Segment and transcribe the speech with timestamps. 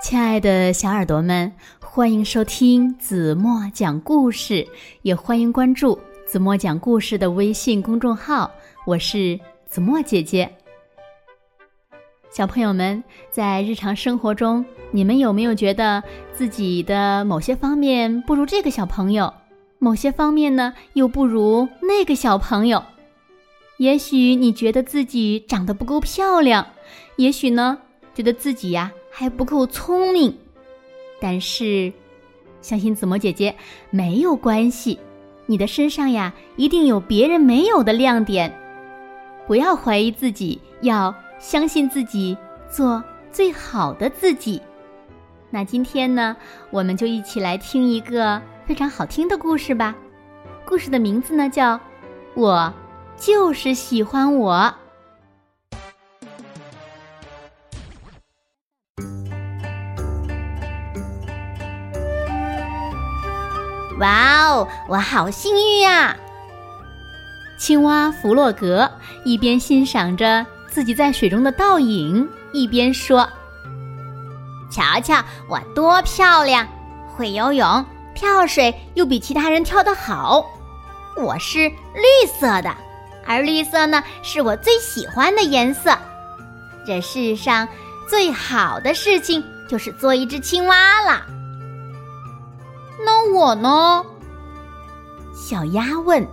[0.00, 4.66] 亲爱的小耳朵们，欢迎收听子墨讲故事，
[5.02, 8.48] 也欢迎关注子墨讲故事的微信公众号。
[8.86, 10.48] 我是子墨姐姐。
[12.30, 13.02] 小朋友们，
[13.32, 16.00] 在日常生活中，你们有没有觉得
[16.32, 19.34] 自己的某些方面不如这个小朋友，
[19.80, 22.82] 某些方面呢又不如那个小朋友？
[23.78, 26.64] 也许你觉得自己长得不够漂亮，
[27.16, 27.78] 也许呢
[28.14, 28.92] 觉得自己呀。
[29.10, 30.36] 还不够聪明，
[31.20, 31.92] 但是，
[32.60, 33.54] 相信子墨姐姐
[33.90, 34.98] 没有关系。
[35.46, 38.54] 你的身上呀，一定有别人没有的亮点。
[39.46, 42.36] 不要怀疑自己，要相信自己，
[42.70, 44.60] 做最好的自己。
[45.50, 46.36] 那今天呢，
[46.70, 49.96] 我们就一起来听一个非常好听的故事吧。
[50.66, 51.76] 故事的名字呢，叫
[52.34, 52.70] 《我
[53.16, 54.54] 就是喜欢我》。
[63.98, 66.16] 哇哦，我好幸运呀！
[67.58, 68.88] 青蛙弗洛格
[69.24, 73.28] 一边欣赏着自己在水中的倒影，一边说
[74.70, 76.66] ：“瞧瞧我多漂亮，
[77.16, 77.84] 会游泳，
[78.14, 80.46] 跳水又比其他人跳得好。
[81.16, 82.72] 我是绿色的，
[83.26, 85.98] 而绿色呢是我最喜欢的颜色。
[86.86, 87.66] 这世上
[88.08, 91.26] 最好的事情就是做一只青蛙了。”
[93.04, 94.04] 那我呢？
[95.34, 96.26] 小鸭问：“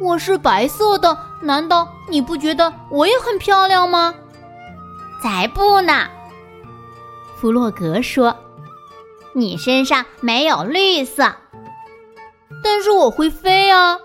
[0.00, 4.12] 我是白色的，难道你不觉得我也很漂亮吗？”
[5.22, 6.08] 才不呢！
[7.36, 8.36] 弗洛格说
[9.32, 11.32] ：“你身上没有绿色，
[12.62, 13.96] 但是我会飞啊。”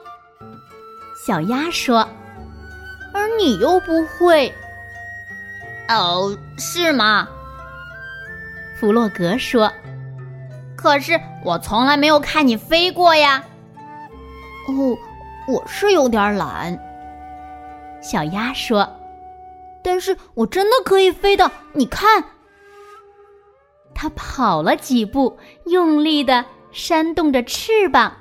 [1.25, 2.07] 小鸭说
[3.13, 4.53] ：“而你又不会。”
[5.89, 7.27] 哦，是吗？
[8.79, 9.71] 弗洛格说。
[10.77, 13.43] 可是我从来没有看你飞过呀。
[14.67, 14.95] 哦，
[15.47, 16.79] 我是有点懒。
[18.01, 18.87] 小鸭说
[19.83, 22.23] ：“但是我真的可以飞的，你看。”
[23.95, 28.13] 它跑了几步，用力的扇动着翅膀，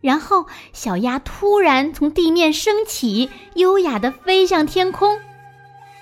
[0.00, 5.18] 然后小鸭突然从地面升起，优雅的飞向天空。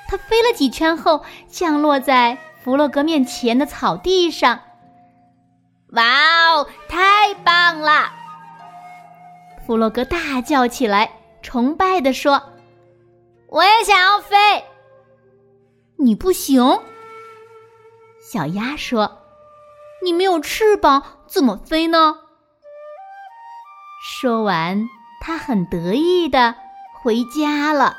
[0.06, 4.60] 它飞了几圈后，降落在弗洛格面前的草地上。
[5.92, 6.02] 哇
[6.52, 8.12] 哦，太棒了！
[9.64, 11.10] 弗洛格大叫起来，
[11.42, 12.42] 崇拜地说
[13.48, 14.36] ：“我也想要飞。”
[15.98, 16.80] 你不行，
[18.20, 19.22] 小鸭说
[20.04, 22.16] ：“你没有翅膀，怎么飞呢？”
[24.20, 24.88] 说完，
[25.20, 26.54] 他很得意的
[27.00, 27.96] 回家了。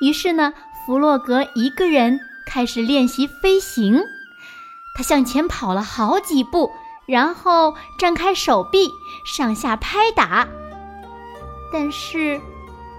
[0.00, 0.52] 于是呢，
[0.84, 4.02] 弗洛格一个人开始练习飞行。
[4.94, 6.70] 他向前跑了好几步，
[7.06, 8.92] 然后张开手臂，
[9.24, 10.46] 上下拍打。
[11.72, 12.40] 但是，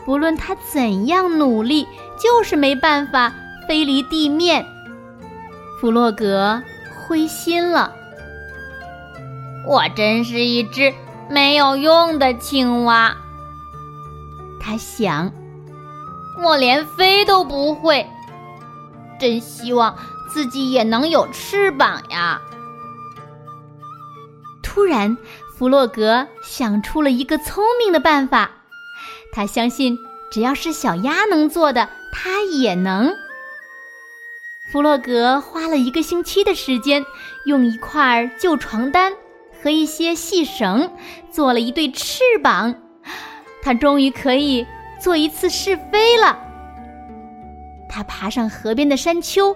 [0.05, 1.87] 不论他怎样努力，
[2.17, 3.33] 就是没办法
[3.67, 4.65] 飞离地面。
[5.79, 6.63] 弗洛格
[7.07, 7.93] 灰心了。
[9.67, 10.93] 我真是一只
[11.29, 13.15] 没有用的青蛙。
[14.59, 15.31] 他想，
[16.43, 18.07] 我连飞都不会。
[19.19, 19.95] 真希望。
[20.33, 22.41] 自己也能有翅膀呀！
[24.63, 25.15] 突然，
[25.55, 28.49] 弗洛格想出了一个聪明的办法。
[29.31, 29.95] 他相信，
[30.31, 33.13] 只要是小鸭能做的，他也能。
[34.71, 37.05] 弗洛格花了一个星期的时间，
[37.45, 39.13] 用一块旧床单
[39.61, 40.91] 和一些细绳
[41.29, 42.73] 做了一对翅膀。
[43.61, 44.65] 他终于可以
[44.99, 46.39] 做一次试飞了。
[47.87, 49.55] 他爬上河边的山丘。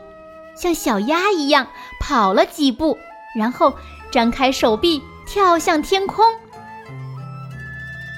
[0.57, 1.67] 像小鸭一样
[1.99, 2.97] 跑了几步，
[3.37, 3.73] 然后
[4.11, 6.25] 张开手臂跳向天空。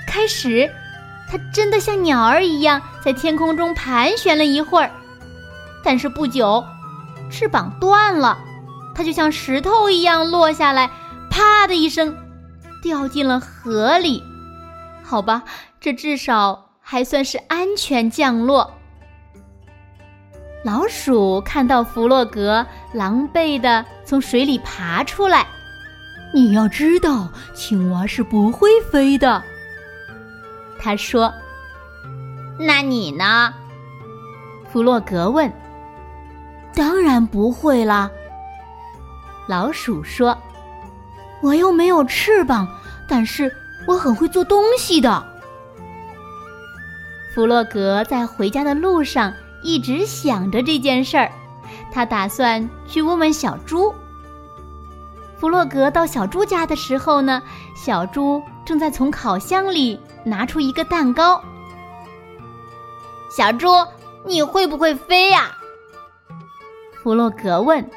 [0.07, 0.71] 开始，
[1.29, 4.91] 它真的像鸟儿一样在天空中盘旋了一会儿，
[5.83, 6.63] 但是不久，
[7.29, 8.37] 翅膀断了，
[8.95, 10.89] 它就像石头一样落下来，
[11.29, 12.15] 啪的一声，
[12.81, 14.23] 掉进了河里。
[15.03, 15.43] 好吧，
[15.79, 18.78] 这至少还算是安全降落。
[20.61, 25.47] 老鼠看到弗洛格狼狈地从水里爬出来，
[26.33, 29.41] 你要知道，青蛙是不会飞的。
[30.77, 31.33] 他说
[32.59, 33.53] ：“那你呢？”
[34.69, 35.51] 弗洛格问。
[36.75, 38.11] “当然不会啦。”
[39.47, 40.37] 老鼠说
[41.41, 42.67] ：“我又没有翅膀，
[43.07, 43.49] 但是
[43.87, 45.25] 我很会做东西的。”
[47.33, 49.33] 弗洛格在回家的路上。
[49.61, 51.31] 一直想着这件事儿，
[51.91, 53.93] 他打算去问问小猪。
[55.37, 57.41] 弗洛格到小猪家的时候呢，
[57.75, 61.41] 小猪正在从烤箱里拿出一个蛋糕。
[63.29, 63.67] 小猪，
[64.25, 65.51] 你会不会飞呀？
[67.01, 67.89] 弗洛格问。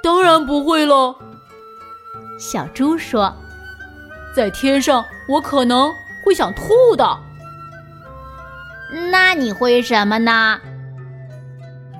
[0.00, 1.16] 当然不会了，
[2.38, 3.34] 小猪说。
[4.36, 5.90] 在天上，我可能
[6.24, 7.18] 会想吐的。
[9.10, 10.60] 那你会什么呢？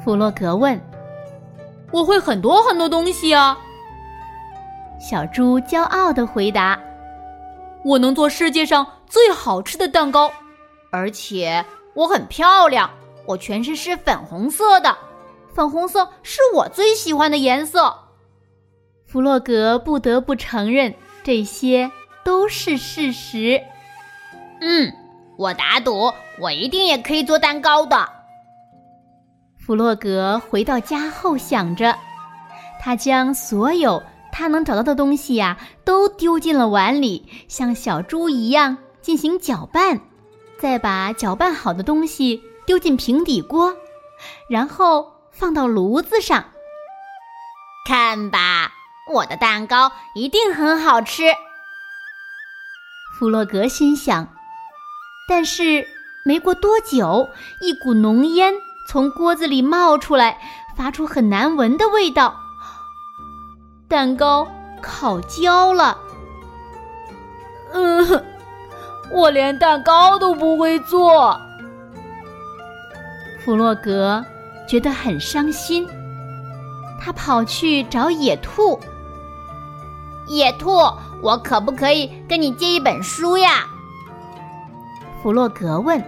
[0.05, 0.81] 弗洛格问。
[1.91, 3.59] 我会很多很多东西啊。
[5.01, 6.79] 小猪骄傲的回答
[7.85, 10.31] ：“我能做世界上最好吃的蛋糕，
[10.91, 11.65] 而且
[11.95, 12.91] 我很漂亮，
[13.27, 14.97] 我全身是粉红色的，
[15.55, 17.95] 粉红色是我最喜欢的颜色。”
[19.07, 21.91] 弗洛格不得不承认，这些
[22.25, 23.63] 都是事实。
[24.61, 24.93] 嗯，
[25.39, 28.09] 我打赌，我一定也可以做蛋糕的。
[29.57, 31.97] 弗洛格回到家后想着，
[32.81, 34.03] 他将所有。
[34.33, 40.01] 他能找到的东西呀，都丢进了碗里，像小猪一样进行搅拌，
[40.61, 43.75] 再把搅拌好的东西丢进平底锅，
[44.49, 46.45] 然后放到炉子上。
[47.87, 48.71] 看吧，
[49.13, 51.23] 我的蛋糕一定很好吃。
[53.19, 54.29] 弗洛格心想。
[55.29, 55.87] 但是
[56.25, 57.29] 没过多久，
[57.61, 58.55] 一股浓烟
[58.89, 60.39] 从锅子里冒出来，
[60.75, 62.35] 发出很难闻的味道。
[63.87, 64.49] 蛋糕
[64.81, 65.99] 烤焦了。
[67.75, 68.25] 嗯，
[69.13, 71.39] 我连蛋糕都不会做。
[73.45, 74.25] 弗洛格
[74.67, 75.87] 觉得很伤心，
[77.01, 78.81] 他跑去找野兔。
[80.27, 80.71] 野兔，
[81.23, 83.67] 我可不可以跟你借一本书呀？
[85.23, 86.03] 弗洛格问。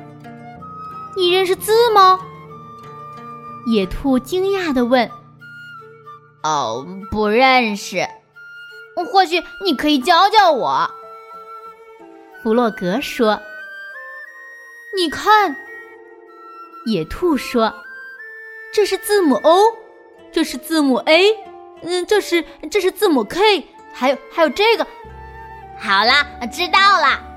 [1.16, 2.20] 你认识字吗？
[3.66, 5.10] 野兔惊讶的问。
[6.42, 8.06] 哦，不认识。
[9.12, 10.90] 或许你可以教教我。
[12.42, 13.40] 弗洛格说
[14.96, 15.56] ：“你看。”
[16.86, 17.74] 野兔说
[18.72, 19.76] ：“这是字母 O，
[20.32, 21.36] 这是字母 A，
[21.82, 24.86] 嗯，这是这是字母 K，还有还有这个。”
[25.78, 27.29] 好啦，知道了。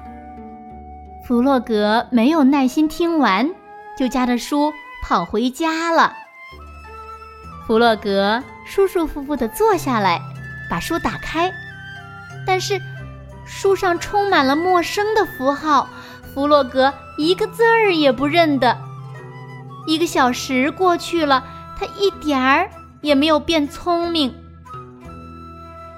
[1.28, 3.50] 弗洛格没有耐心听完，
[3.98, 6.14] 就夹着书跑回家了。
[7.66, 8.44] 弗洛格。
[8.66, 10.22] 舒舒服服的坐下来，
[10.70, 11.52] 把书打开，
[12.48, 12.80] 但是
[13.46, 15.90] 书上充满了陌生的符号，
[16.34, 18.78] 弗洛格一个字儿也不认得。
[19.86, 21.44] 一个小时过去了，
[21.78, 22.70] 他一点儿
[23.02, 24.34] 也没有变聪明。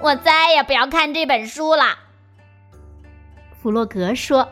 [0.00, 1.84] 我再也不要看这本书了，
[3.62, 4.48] 弗洛格说：“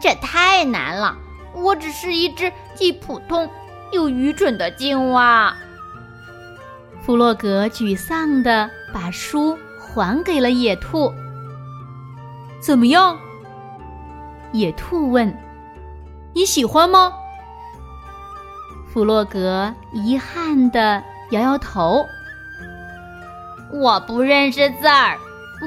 [0.00, 1.16] 这太难了，
[1.54, 3.48] 我只是一只既普通
[3.92, 5.54] 又愚蠢的青蛙。”
[7.04, 11.12] 弗洛格沮丧地把书还给了野兔。
[12.60, 13.18] 怎么样？
[14.52, 15.36] 野兔问
[16.34, 17.12] ：“你喜欢吗？”
[18.92, 22.04] 弗洛格遗憾地摇摇头
[23.72, 25.16] ：“我不认识字儿，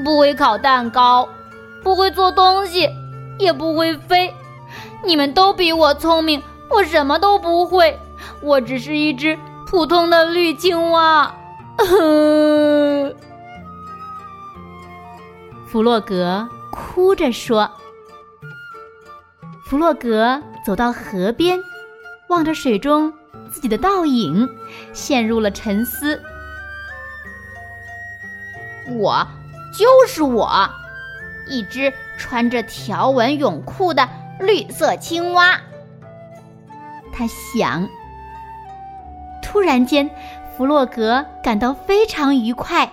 [0.03, 1.27] 不会烤蛋糕，
[1.83, 2.89] 不会做东西，
[3.39, 4.33] 也不会飞。
[5.05, 7.99] 你们都比我聪明，我什么都不会。
[8.41, 11.33] 我只是一只……”普通的绿青蛙，
[15.65, 17.71] 弗洛格哭着说。
[19.65, 21.59] 弗洛格走到河边，
[22.29, 23.11] 望着水中
[23.49, 24.47] 自己的倒影，
[24.93, 26.21] 陷入了沉思。
[28.91, 29.27] 我
[29.75, 30.69] 就是我，
[31.49, 35.59] 一只穿着条纹泳裤的绿色青蛙。
[37.11, 37.87] 他想。
[39.41, 40.09] 突然间，
[40.55, 42.91] 弗洛格感到非常愉快。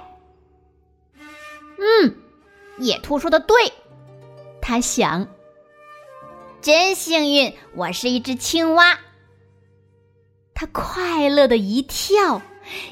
[1.79, 2.15] 嗯，
[2.79, 3.57] 野兔说的对，
[4.61, 5.27] 他想。
[6.61, 8.99] 真幸运，我是一只青蛙。
[10.55, 12.43] 他快乐的一跳，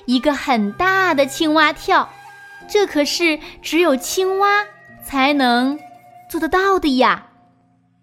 [0.06, 2.08] 一个很大的青蛙跳，
[2.66, 4.64] 这可是只有青蛙
[5.04, 5.78] 才能
[6.28, 7.26] 做得到的呀！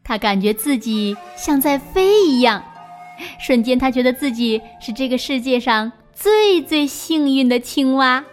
[0.03, 2.63] 他感觉自己像在飞一样。
[3.39, 8.23] 瞬间，他觉得自己是这个世界上最最幸运的青蛙。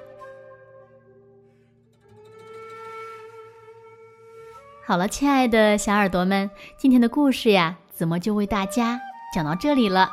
[4.85, 9.01] 好了，亲爱的小耳朵们，今天的故事呀，子墨就为大家
[9.35, 10.11] 讲到这里了。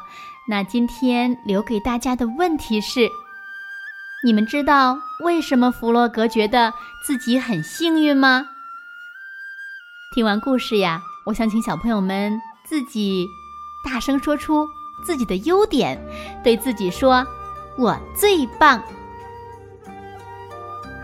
[0.47, 3.09] 那今天留给大家的问题是：
[4.23, 8.47] 你们知道为什么弗洛格觉得自己很幸运吗？
[10.19, 13.25] 听完故事呀，我想请小朋友们自己。
[13.85, 14.67] 大声说出
[15.01, 15.97] 自己的优点，
[16.43, 17.25] 对自己说
[17.79, 18.83] ：“我最棒。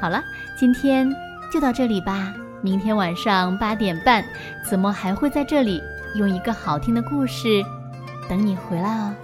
[0.01, 0.21] 好了，
[0.59, 1.09] 今天
[1.49, 2.33] 就到这里吧。
[2.61, 4.21] 明天晚上八点半，
[4.65, 5.81] 子墨还会在这里
[6.17, 7.63] 用一个好听的故事
[8.27, 9.15] 等你回来哦。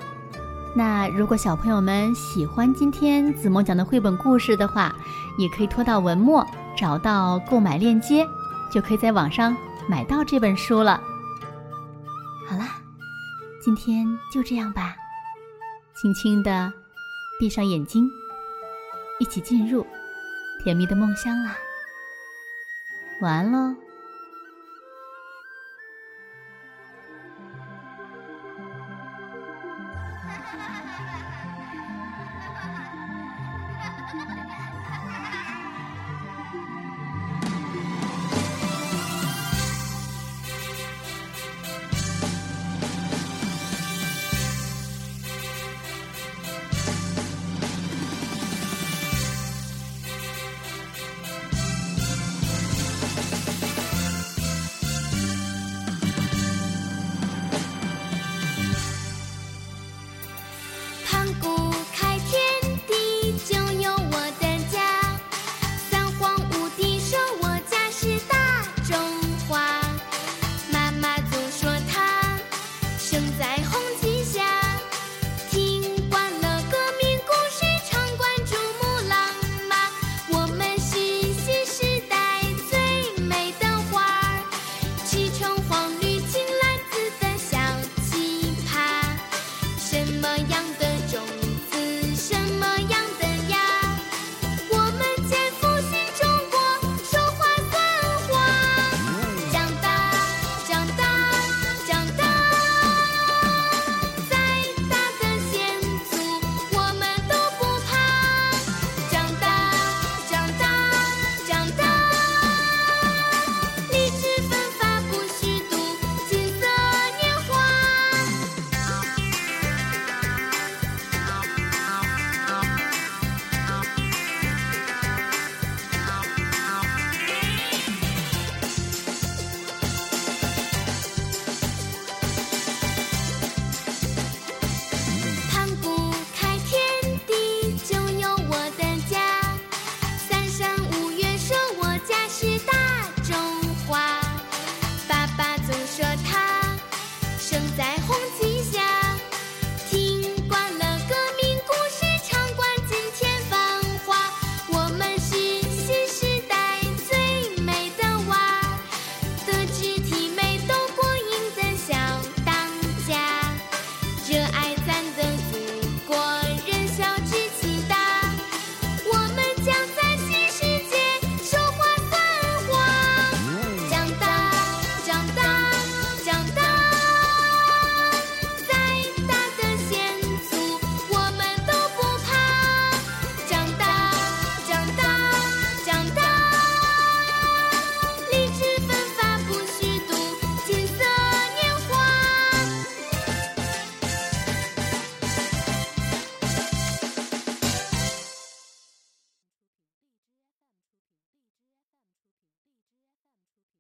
[0.74, 4.96] 那如果小朋友们喜欢今天子墨讲的绘本故事的话，
[5.38, 8.26] 也可以拖到文末找到购买链接，
[8.72, 9.54] 就可以在网上
[9.90, 11.02] 买到这本书了。
[12.48, 12.76] 好啦，
[13.62, 14.96] 今天就这样吧，
[15.96, 16.72] 轻轻的
[17.40, 18.10] 闭上眼睛，
[19.20, 19.86] 一起进入
[20.64, 21.56] 甜蜜的梦乡啦。
[23.22, 23.76] 晚安喽。